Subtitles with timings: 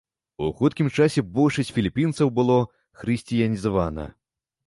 [0.43, 2.57] У хуткім часе большасць філіпінцаў было
[3.01, 4.09] хрысціянізавана.